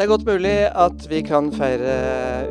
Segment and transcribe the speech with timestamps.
[0.00, 1.94] Det er godt mulig at vi kan feire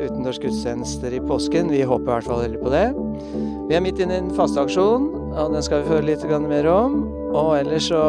[0.04, 1.70] utendørs gudstjenester i påsken.
[1.72, 2.82] Vi håper i hvert fall veldig på det.
[3.70, 7.00] Vi er midt inne i en fasteaksjon, og den skal vi høre litt mer om.
[7.32, 8.04] Og ellers så,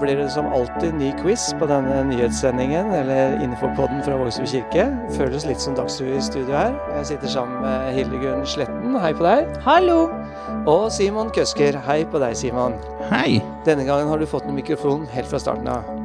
[0.00, 4.90] blir det som alltid ny quiz på denne nyhetssendingen, eller infopoden fra Vågsrud kirke.
[5.14, 6.74] Føles litt som Dagsrevy i studio her.
[6.98, 9.54] Jeg sitter sammen med Hildegunn Sletten, hei på deg.
[9.62, 10.08] Hallo!
[10.66, 12.74] Og Simon Køsker, hei på deg, Simon.
[13.12, 13.38] Hei!
[13.68, 16.03] Denne gangen har du fått en mikrofon helt fra starten av.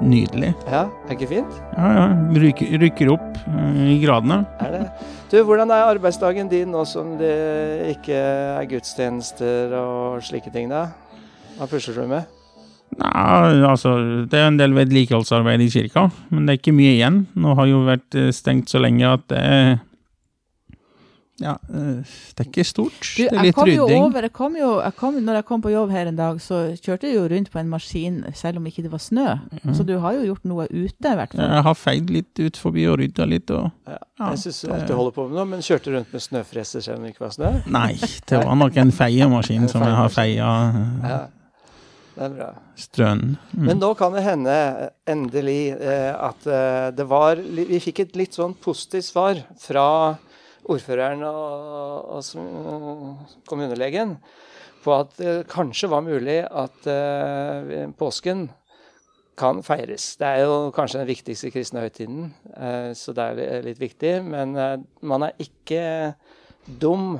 [0.00, 0.52] Nydelig.
[0.66, 1.60] Ja, er ikke fint?
[1.76, 2.06] Ja, ja.
[2.42, 4.42] Rykker, rykker opp uh, i gradene.
[4.62, 4.82] Er det?
[5.30, 7.36] Du, hvordan er arbeidsdagen din nå som det
[7.92, 10.88] ikke er gudstjenester og slike ting, da?
[11.58, 12.36] Hva pusler du med?
[12.98, 13.92] Nei, altså,
[14.26, 17.20] det er en del vedlikeholdsarbeid i kirka, men det er ikke mye igjen.
[17.38, 19.78] Nå har jo vært eh, stengt så lenge at det er
[21.40, 22.02] ja, eh,
[22.36, 22.98] det er ikke stort.
[23.16, 24.02] Du, det er litt rydding.
[24.04, 26.60] over, jeg kom jo, jeg kom, når jeg kom på jobb her en dag, så
[26.76, 29.26] kjørte jeg jo rundt på en maskin selv om ikke det var snø.
[29.72, 31.46] Så du har jo gjort noe ute, i hvert fall.
[31.56, 34.68] Jeg har feid litt ut forbi og rydda litt og Ja, Ja, jeg syns du
[34.86, 37.30] det- holder på med noe, men kjørte rundt med snøfreser selv om det ikke var
[37.32, 37.52] snø?
[37.72, 37.94] Nei,
[38.28, 40.48] det var nok en feiemaskin som jeg har feia
[41.00, 41.20] Ja,
[42.16, 42.48] det er bra.
[42.76, 43.38] strøen.
[43.56, 43.64] Mm.
[43.64, 48.16] Men nå kan det hende, eh, endelig, eh, at eh, det var Vi fikk et
[48.16, 50.18] litt sånn positivt svar fra
[50.70, 54.16] ordføreren og, og kommunelegen
[54.84, 58.48] på at det kanskje var mulig at eh, påsken
[59.40, 60.14] kan feires.
[60.20, 64.14] Det er jo kanskje den viktigste kristne høytiden, eh, så det er litt viktig.
[64.26, 65.82] Men eh, man er ikke
[66.80, 67.18] dum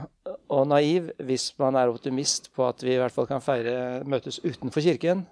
[0.52, 4.40] og naiv hvis man er optimist på at vi i hvert fall kan feire, møtes
[4.44, 5.24] utenfor kirken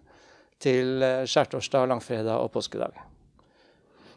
[0.63, 2.97] til eh, skjærtorsdag, langfredag og påskedag.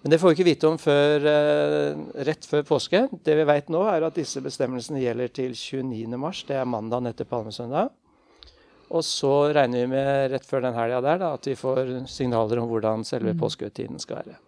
[0.01, 3.03] Men det får vi ikke vite om før eh, rett før påske.
[3.23, 6.17] Det vi vet nå, er at disse bestemmelsene gjelder til 29.
[6.17, 6.43] mars.
[6.47, 7.91] Det er mandagen etter palmesøndag.
[8.91, 12.59] Og så regner vi med rett før den helga der da, at vi får signaler
[12.59, 14.39] om hvordan selve påskehøytiden skal være.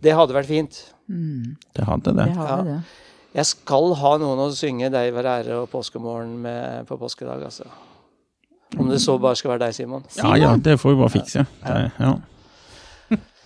[0.00, 0.78] Det hadde vært fint.
[1.10, 2.28] Mm, Det hadde det.
[2.30, 2.60] det Ja.
[2.62, 2.78] det.
[3.34, 7.64] Jeg skal ha noen å synge 'Deg være ære' og 'Påskemorgen' med på påskedag, altså.
[8.78, 10.04] Om det så bare skal være deg, Simon.
[10.16, 11.46] Ja ja, det får vi bare fikse.
[11.64, 11.74] Ja.
[11.74, 12.12] Det, ja.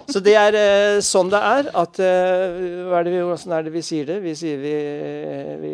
[0.09, 1.67] Så det er eh, sånn det er.
[1.77, 4.23] At, eh, er det vi, hvordan er det vi sier det?
[4.25, 4.77] Vi sier vi,
[5.61, 5.73] vi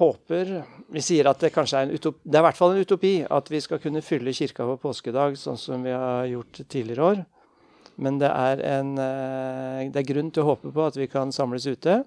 [0.00, 0.50] håper
[0.92, 3.12] Vi sier at det kanskje er en utopi Det er i hvert fall en utopi
[3.38, 7.22] at vi skal kunne fylle kirka på påskedag, sånn som vi har gjort tidligere år.
[8.02, 11.30] Men det er, en, eh, det er grunn til å håpe på at vi kan
[11.34, 12.00] samles ute.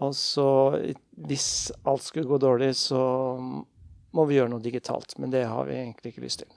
[0.00, 0.48] Og så,
[1.28, 3.02] hvis alt skulle gå dårlig, så
[3.36, 5.18] må vi gjøre noe digitalt.
[5.20, 6.55] Men det har vi egentlig ikke lyst til.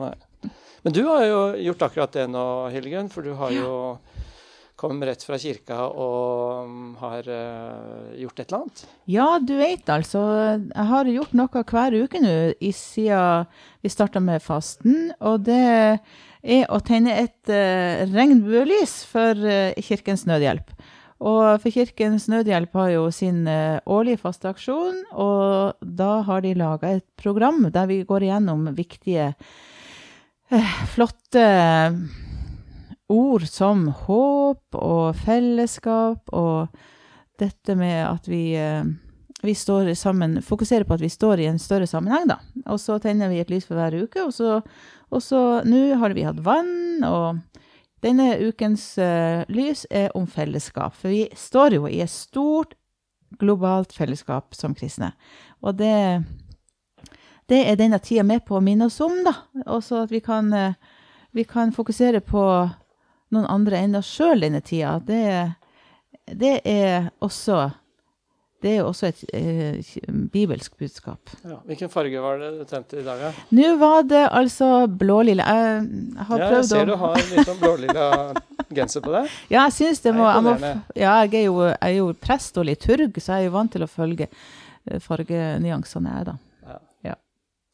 [0.00, 0.12] Nei.
[0.80, 3.72] Men du har jo gjort akkurat det nå, Hildegunn, for du har jo
[4.80, 8.84] kommet rett fra kirka og um, har uh, gjort et eller annet.
[9.12, 10.22] Ja, du vet altså.
[10.56, 13.50] Jeg har gjort noe hver uke nå i siden
[13.84, 15.10] vi starta med fasten.
[15.20, 20.72] Og det er å tenne et uh, regnbuelys for uh, Kirkens Nødhjelp.
[21.20, 26.94] Og for Kirkens Nødhjelp har jo sin årlige faste aksjon, og da har de laga
[26.96, 29.34] et program der vi går igjennom viktige,
[30.48, 31.44] eh, flotte
[33.10, 36.70] ord som håp og fellesskap og
[37.40, 38.84] dette med at vi, eh,
[39.42, 42.38] vi står sammen, fokuserer på at vi står i en større sammenheng, da.
[42.66, 44.60] Og så tenner vi et lys for hver uke, og så,
[45.10, 47.40] og så nå har vi hatt vann, og
[48.04, 50.96] denne ukens uh, lys er om fellesskap.
[50.96, 52.76] For vi står jo i et stort
[53.40, 55.12] globalt fellesskap som kristne.
[55.62, 56.24] Og det,
[57.50, 59.36] det er denne tida med på å minne oss om, da.
[59.66, 60.74] Også at vi kan, uh,
[61.36, 62.44] vi kan fokusere på
[63.30, 64.96] noen andre enn oss sjøl denne tida.
[65.04, 65.22] Det,
[66.40, 67.68] det er også
[68.60, 69.90] det er jo også et eh,
[70.32, 71.30] bibelsk budskap.
[71.48, 71.56] Ja.
[71.64, 73.22] Hvilken farge var det du tente i dag?
[73.24, 74.68] Ja, Nå var det altså
[75.00, 75.46] blålilla.
[75.48, 75.86] Jeg,
[76.28, 78.06] har ja jeg ser å du har litt sånn blålilla
[78.76, 79.32] genser på deg.
[79.54, 80.54] Ja, jeg syns det må, jeg må.
[80.94, 83.72] Ja, jeg er, jo, jeg er jo prest og liturg, så jeg er jo vant
[83.72, 86.36] til å følge eh, fargenyansene, jeg, da.
[86.68, 86.78] Ja.
[87.12, 87.18] Ja.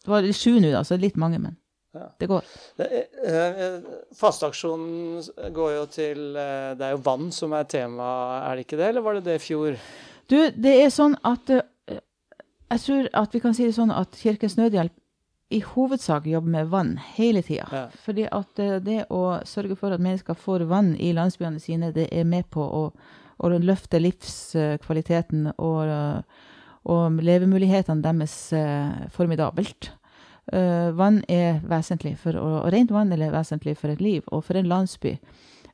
[0.07, 1.59] Det var sju nå, da, så det er litt mange, men
[1.97, 2.11] Ja.
[2.21, 2.45] det går.
[2.85, 3.77] Eh,
[4.19, 5.23] Fasteaksjonen
[5.57, 8.09] går jo til eh, Det er jo vann som er tema,
[8.51, 8.91] er det ikke det?
[8.93, 9.79] Eller var det det i fjor?
[10.31, 12.01] Du, det er sånn at eh,
[12.73, 14.95] Jeg tror at vi kan si det sånn at Kirkens Nødhjelp
[15.55, 17.69] i hovedsak jobber med vann hele tida.
[17.71, 17.85] Ja.
[18.03, 22.09] Fordi at eh, det å sørge for at mennesker får vann i landsbyene sine, det
[22.11, 22.89] er med på å,
[23.39, 25.93] å løfte livskvaliteten og,
[26.91, 29.93] og levemulighetene deres eh, formidabelt.
[30.47, 34.69] Vann er vesentlig, for, og rent vann er vesentlig for et liv og for en
[34.71, 35.17] landsby.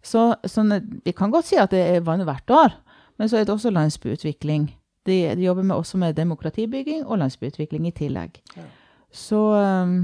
[0.03, 0.73] Så sånn,
[1.05, 2.79] vi kan godt si at det er vann hvert år,
[3.19, 4.71] men så er det også landsbyutvikling.
[5.07, 8.39] De, de jobber med, også med demokratibygging og landsbyutvikling i tillegg.
[8.57, 8.67] Ja.
[9.13, 9.97] Så um,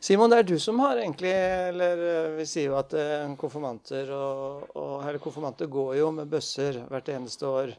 [0.00, 4.10] Simon, det er du som har egentlig Eller eh, vi sier jo at eh, konfirmanter
[4.10, 7.74] og, og Eller konfirmanter går jo med bøsser hvert eneste år.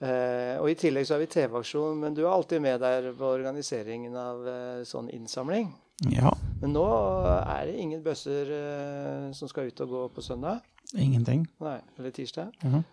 [0.00, 3.32] Eh, og i tillegg så har vi TV-aksjon, men du er alltid med der på
[3.34, 5.74] organiseringen av eh, sånn innsamling.
[6.08, 6.32] Ja,
[6.62, 6.84] Men nå
[7.28, 10.62] er det ingen bøsser eh, som skal ut og gå på søndag.
[10.96, 11.44] ingenting.
[11.60, 12.56] Nei, eller tirsdag.
[12.64, 12.84] Mhm.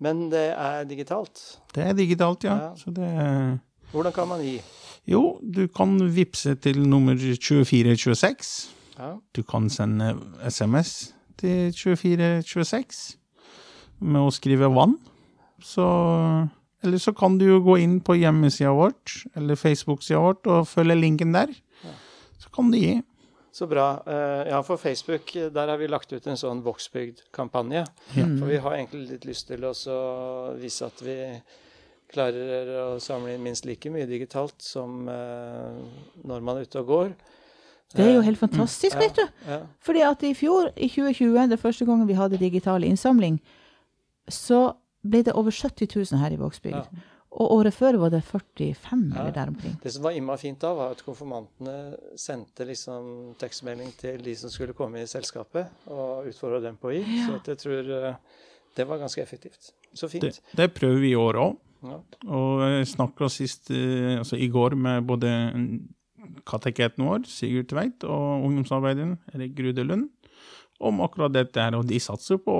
[0.00, 1.42] Men det er digitalt.
[1.74, 2.56] Det er digitalt, ja.
[2.68, 2.70] Ja.
[2.76, 3.58] Så det er
[3.92, 4.58] Hvordan kan man gi?
[5.06, 8.70] Jo, du kan vippse til nummer 2426.
[8.98, 9.12] Ja.
[9.36, 10.16] Du kan sende
[10.48, 13.16] SMS til 2426
[14.00, 14.96] med å skrive vann.
[15.62, 15.86] Så
[16.84, 20.94] Eller så kan du jo gå inn på hjemmesida vårt eller Facebook-sida vårt og følge
[20.94, 21.48] linken der.
[22.38, 23.00] Så kan du gi.
[23.56, 24.02] Så bra.
[24.06, 27.86] Eh, ja, for Facebook, eh, der har vi lagt ut en sånn Vågsbygd-kampanje.
[28.12, 28.26] Ja.
[28.26, 29.72] For vi har egentlig litt lyst til å
[30.60, 31.16] vise at vi
[32.12, 35.80] klarer å samle inn minst like mye digitalt som eh,
[36.28, 37.16] når man er ute og går.
[37.96, 39.06] Det er jo helt fantastisk, ja.
[39.06, 39.24] vet du.
[39.48, 39.58] Ja.
[39.88, 43.40] Fordi at i fjor, i 2020, det første gangen vi hadde digital innsamling,
[44.28, 44.66] så
[45.06, 46.76] ble det over 70 000 her i Vågsbygd.
[46.76, 47.15] Ja.
[47.36, 49.20] Og året før var det 45 Ja.
[49.20, 49.74] eller der omkring.
[49.82, 54.50] Det som var imma fint da, var at konfirmantene sendte liksom tekstmelding til de som
[54.50, 57.02] skulle komme i selskapet, og utfordra dem på å gi.
[57.04, 57.26] Ja.
[57.28, 58.16] Så jeg tror eh,
[58.76, 59.72] det var ganske effektivt.
[59.96, 60.22] Så fint.
[60.24, 61.56] Det, det prøver vi i år òg.
[61.86, 62.00] Ja.
[62.32, 65.28] Og jeg snakka sist, eh, altså i går, med både
[66.48, 70.08] kateketen vår, Sigurd Tveit, og ungdomsarbeideren Erik Grude Lund,
[70.80, 71.76] om akkurat dette her.
[71.78, 72.56] Og de satser på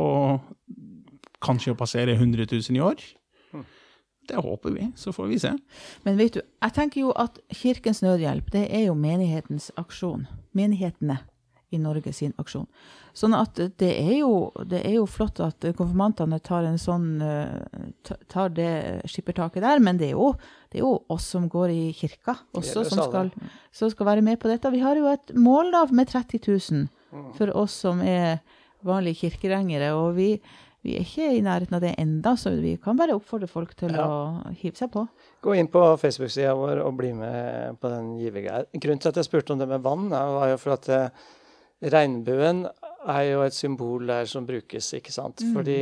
[1.44, 3.00] kanskje å passere 100 000 i år.
[4.28, 5.52] Det håper vi, så får vi se.
[6.05, 10.26] Men vet du, jeg tenker jo at Kirkens Nødhjelp, det er jo menighetens aksjon.
[10.56, 11.19] Menighetene
[11.75, 12.67] i Norge sin aksjon.
[13.17, 18.12] Sånn at det er jo, det er jo flott at konfirmantene tar en sånn eh,
[18.31, 20.28] tar det skippertaket der, men det er jo,
[20.70, 23.32] det er jo oss som går i kirka også, oss som skal,
[23.75, 24.70] som skal være med på dette.
[24.70, 26.87] Vi har jo et mål da med 30 000
[27.17, 27.32] Mm.
[27.38, 28.40] for oss som er
[28.84, 30.40] vanlige kirkerengere, og vi,
[30.87, 33.91] vi er ikke i nærheten av det enda, så vi kan bare oppfordre folk til
[33.97, 34.06] Ja.
[34.06, 35.03] å hive seg på.
[35.43, 38.65] Gå inn på Facebook-sida vår og bli med på den givergreia.
[38.79, 41.09] Grunnen til at jeg spurte om det med vann, var jo for at eh,
[41.83, 42.67] regnbuen
[43.06, 45.43] er jo et symbol der som brukes, ikke sant.
[45.44, 45.53] Mm.
[45.55, 45.79] Fordi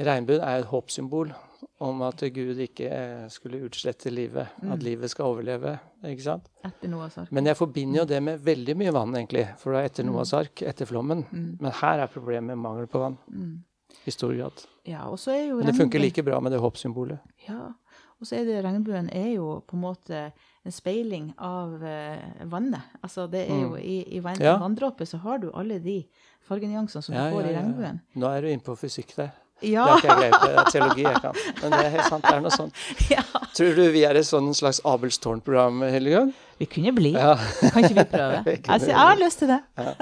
[0.00, 1.32] regnbuen er et håpssymbol
[1.80, 4.72] om at Gud ikke eh, skulle utslette livet, Mm.
[4.72, 6.48] at livet skal overleve, ikke sant.
[6.64, 7.30] Etter Noahs ark.
[7.32, 9.46] Men jeg forbinder jo det med veldig mye vann, egentlig.
[9.58, 11.24] For det er etter Noahs ark, etter flommen.
[11.32, 11.58] Mm.
[11.60, 13.58] Men her er problemet mangel på vann, Mm.
[14.06, 14.64] I stor grad.
[14.88, 17.18] Ja, og så er jo Men det funker like bra med det håpssymbolet.
[17.48, 17.72] Ja,
[18.20, 20.32] og så er det regnbuen er jo på en måte
[20.64, 22.82] en speiling av uh, vannet.
[23.02, 23.78] Altså det er jo Mm.
[23.80, 24.56] i, i vann, Ja.
[24.60, 26.04] vanndråper så har du alle de
[26.48, 28.00] fargenyansene som Ja, du får ja, i regnbuen.
[28.14, 29.30] Nå er du inne på fysikk der.
[29.62, 30.46] Ja, Det har ikke jeg på.
[30.46, 31.34] Det er teologi jeg kan.
[31.62, 32.74] Men det er helt sant, det er noe sånt.
[33.10, 33.22] ja.
[33.56, 36.32] Tror du vi er et sånn slags Abelstårn-program, Helligånd?
[36.58, 37.12] Vi kunne bli.
[37.12, 37.34] Ja.
[37.60, 38.40] Kan ikke vi prøve?
[38.46, 39.60] Vi Altså, jeg har lyst til det.
[39.76, 39.92] ja,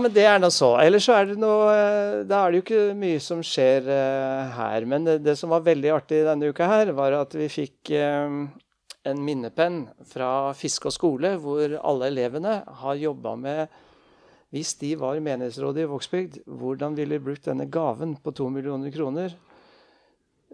[0.00, 0.70] men det er nå så.
[0.80, 4.52] Ellers så er det noe eh, Da er det jo ikke mye som skjer eh,
[4.56, 4.86] her.
[4.88, 8.38] Men det, det som var veldig artig denne uka her, var at vi fikk eh,
[9.04, 13.82] en minnepenn fra Fiske og skole, hvor alle elevene har jobba med
[14.54, 18.92] hvis de var menighetsrådet i Vågsbygd, hvordan ville de brukt denne gaven på to millioner
[18.94, 19.34] kroner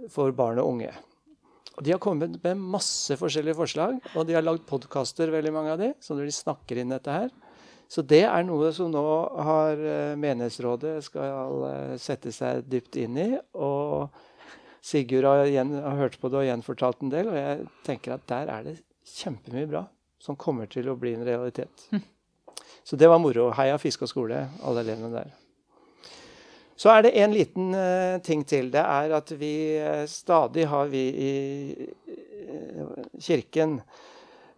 [0.09, 0.95] for barn og unge?
[1.85, 5.83] De har kommet med masse forskjellige forslag, og de har lagd podkaster, veldig mange av
[5.83, 7.29] de, så de snakker inn dette her.
[7.91, 9.05] Så det er noe som nå
[9.47, 13.31] har eh, menighetsrådet skal eh, sette seg dypt inn i.
[13.59, 14.15] Og
[14.81, 18.29] Sigurd har, igjen, har hørt på det og gjenfortalt en del, og jeg tenker at
[18.31, 18.77] der er det
[19.11, 19.85] kjempemye bra
[20.23, 21.89] som kommer til å bli en realitet.
[22.85, 23.51] Så det var moro.
[23.59, 25.35] Heia fiske og skole, alle elevene der.
[26.81, 28.71] Så er det en liten uh, ting til.
[28.73, 31.35] Det er at vi uh, stadig har vi i
[32.09, 33.81] uh, kirken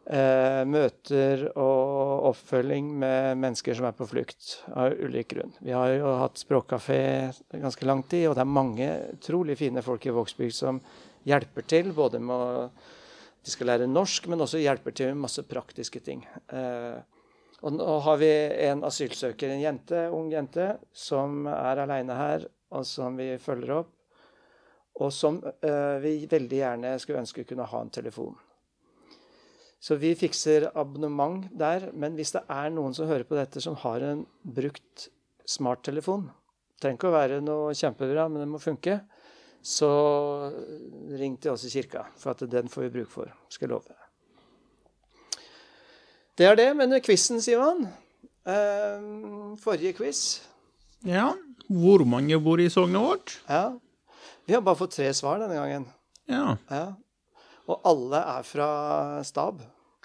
[0.06, 5.54] eh, møter og oppfølging med mennesker som er på flukt av ulik grunn.
[5.60, 7.02] Vi har jo hatt språkkafé
[7.52, 10.82] ganske lang tid, og det er mange utrolig fine folk i Vågsbygd som
[11.28, 12.66] hjelper til, både med å
[13.42, 16.22] de skal lære norsk, men også hjelper til med masse praktiske ting.
[16.54, 17.00] Eh,
[17.62, 18.30] og nå har vi
[18.68, 23.90] en asylsøker, en jente, ung jente, som er aleine her, og som vi følger opp.
[25.02, 28.36] Og som eh, vi veldig gjerne skulle ønske kunne ha en telefon.
[29.82, 31.88] Så vi fikser abonnement der.
[31.94, 35.08] Men hvis det er noen som hører på dette, som har en brukt
[35.48, 36.30] smarttelefon
[36.82, 38.96] Trenger ikke å være noe kjempebra, men det må funke.
[39.62, 39.88] Så
[41.14, 43.30] ring til oss i kirka, for at den får vi bruk for.
[43.46, 43.94] Skal jeg love.
[46.34, 46.66] Det er det.
[46.74, 47.84] Men quizen, Simon.
[48.42, 49.06] Eh,
[49.62, 50.42] forrige quiz.
[51.06, 51.28] Ja.
[51.70, 53.36] Hvor mange bor i sognet vårt?
[53.46, 53.78] Ja.
[54.46, 55.86] Vi har bare fått tre svar denne gangen.
[56.26, 56.56] Ja.
[56.66, 56.84] Ja.
[57.72, 58.68] Og alle er fra
[59.26, 59.62] stab.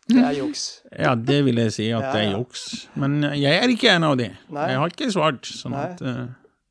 [0.08, 0.66] Det er juks.
[1.04, 2.62] Ja, det vil jeg si at Ja, det er juks.
[2.96, 4.30] Men jeg er ikke en av de.
[4.56, 4.68] Nei.
[4.72, 5.50] Jeg har ikke svart.
[5.52, 6.30] Sånn at og,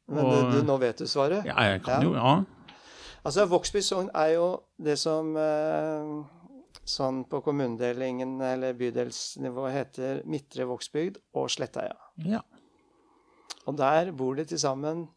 [0.09, 1.45] Men du, du, nå vet du svaret?
[1.49, 2.09] Ja, jeg kan Ja.
[2.09, 2.37] jo Ja.
[3.26, 4.45] Altså, Vågsby sogn er jo
[4.79, 6.11] det som eh,
[6.87, 11.97] sånn på kommunedelingen eller bydelsnivå heter Midtre Vågsbygd og Sletteia.
[12.25, 12.41] ja.
[13.67, 15.09] Og der bor det til sammen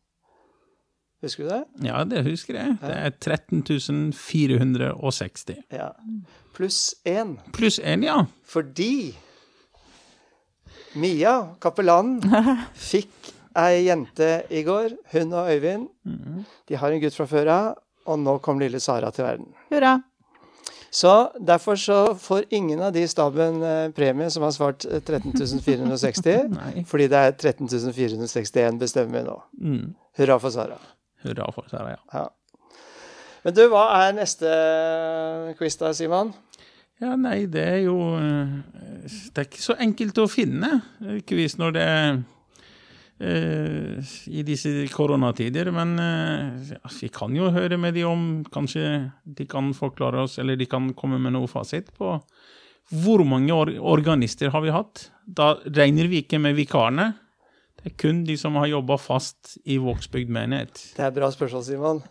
[1.22, 1.64] Husker du det?
[1.84, 2.78] Ja, det husker jeg.
[2.80, 5.58] Det er 13 460.
[5.76, 5.90] Ja.
[6.56, 7.36] Pluss én.
[7.56, 8.22] Pluss én, ja.
[8.48, 9.14] Fordi
[11.00, 12.22] Mia, kapellanen,
[12.92, 14.96] fikk ei jente i går.
[15.14, 15.90] Hun og Øyvind.
[16.70, 17.68] De har en gutt fra før av,
[18.10, 19.52] og nå kom lille Sara til verden.
[19.70, 19.98] Hurra.
[20.90, 21.12] Så
[21.46, 25.36] derfor så får ingen av de i staben eh, premie som har svart eh, 13
[25.62, 26.84] 460, Nei.
[26.90, 29.36] fordi det er 13.461 bestemmer vi nå.
[29.62, 29.84] Mm.
[30.18, 30.80] Hurra for Sara.
[31.24, 32.02] Hurra for Sara, ja.
[32.14, 32.28] Ja.
[33.44, 34.50] Men du, hva er neste
[35.60, 36.34] quiz da, Simon?
[37.00, 38.58] Ja, nei, det er jo eh,
[39.32, 42.20] Det er ikke så enkelt å finne, hvis når det er
[43.24, 45.72] uh, i disse koronatider.
[45.76, 50.60] Men uh, vi kan jo høre med de om Kanskje de kan forklare oss, eller
[50.60, 52.18] de kan komme med noe fasit på
[52.90, 55.10] hvor mange or organister har vi hatt.
[55.22, 57.12] Da regner vi ikke med vikarene.
[57.80, 60.82] Det er kun de som har jobba fast i Vågsbygd menighet.
[60.98, 62.02] Det er bra spørsmål, Simon.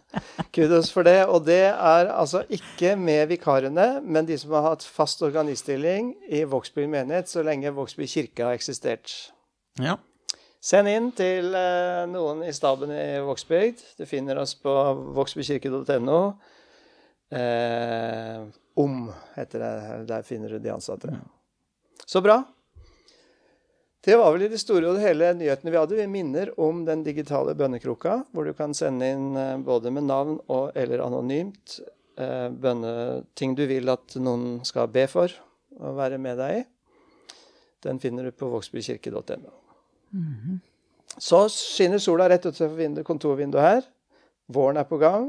[0.55, 1.19] Kudos for det.
[1.29, 6.45] Og det er altså ikke med vikarene, men de som har hatt fast organiststilling i
[6.49, 9.13] Vågsbygd menighet så lenge Vågsbygd kirke har eksistert.
[9.77, 9.99] Ja.
[10.65, 13.85] Send inn til eh, noen i staben i Vågsbygd.
[14.01, 14.73] Du finner oss på
[15.21, 16.21] vågsbygdkirke.no.
[17.39, 18.41] Eh,
[18.81, 19.03] om
[19.37, 19.75] heter det.
[20.09, 21.13] Der finner du de ansatte.
[22.09, 22.41] Så bra.
[24.09, 25.97] Det var vel i det store og det hele nyhetene vi hadde.
[25.99, 30.39] Vi minner om den digitale bønnekroka, hvor du kan sende inn eh, både med navn
[30.49, 31.75] og eller anonymt
[32.17, 35.35] eh, bønneting du vil at noen skal be for
[35.79, 36.65] og være med deg i.
[37.85, 39.53] Den finner du på vågsbykirke.no.
[41.19, 43.87] Så skinner sola rett utenfor vinduet, kontorvinduet her.
[44.51, 45.29] Våren er på gang,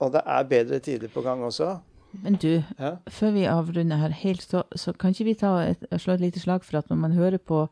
[0.00, 1.74] og det er bedre tider på gang også.
[2.22, 2.96] Men du, Ja.
[3.10, 6.40] før vi avrunder her helt, så, så kan ikke vi ta et, slå et lite
[6.42, 7.66] slag for at når man hører på,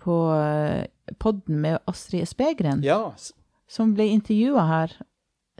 [0.00, 3.12] på eh, podden med Astrid Spegren, ja.
[3.68, 4.96] som ble intervjua her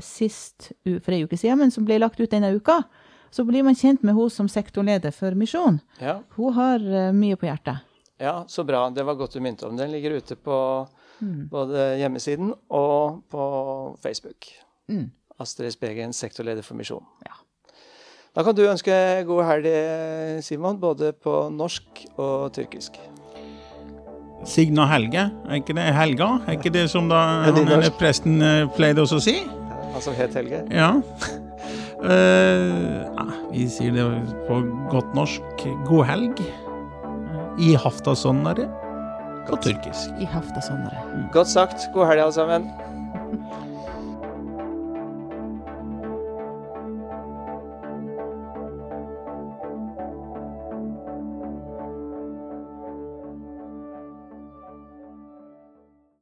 [0.00, 2.80] sist for ei uke siden, men som ble lagt ut denne uka,
[3.30, 5.78] så blir man kjent med henne som sektorleder for Misjon.
[6.00, 6.20] ja.
[6.36, 7.86] Hun har eh, mye på hjertet.
[8.20, 8.88] Ja, så bra.
[8.92, 9.76] Det var godt du minte om.
[9.76, 10.56] Den ligger ute på
[11.20, 13.44] både hjemmesiden og på
[14.02, 14.50] Facebook.
[14.92, 15.06] Mm.
[15.40, 17.06] Astrid Spegen, sektorleder for misjon.
[17.24, 17.38] Ja.
[18.36, 18.92] Da kan du ønske
[19.26, 19.70] god helg,
[20.44, 23.00] Simon, både på norsk og tyrkisk.
[24.48, 26.28] Signa Helge, er ikke det Helga?
[26.46, 29.36] Er ikke det som da han ene presten eh, pleide også å si?
[29.92, 30.62] Han som het Helge.
[30.72, 30.92] Ja.
[32.00, 34.06] uh, vi sier det
[34.48, 34.60] på
[34.92, 35.66] godt norsk.
[35.88, 36.44] God helg.
[37.60, 38.68] I haftasonnare
[39.50, 40.14] på tyrkisk.
[40.20, 41.26] I Haftasonnere.
[41.34, 41.88] Godt sagt.
[41.94, 42.70] God helg, alle sammen.